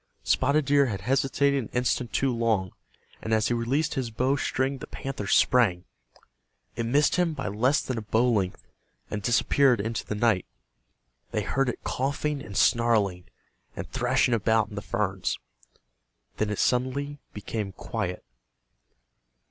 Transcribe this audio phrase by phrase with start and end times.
[0.23, 2.71] Spotted Deer had hesitated an instant too long,
[3.21, 5.85] and as he released his bow string the panther sprang.
[6.75, 8.65] It missed him by less than a bow length,
[9.11, 10.47] and disappeared into the night.
[11.29, 13.25] They heard it coughing and snarling,
[13.75, 15.37] and thrashing about in the ferns.
[16.37, 18.25] Then it suddenly became quiet.